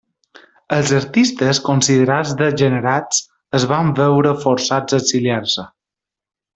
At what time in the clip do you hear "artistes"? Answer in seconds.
0.99-1.59